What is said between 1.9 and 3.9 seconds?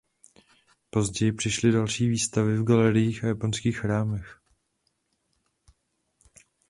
výstavy v galeriích a japonských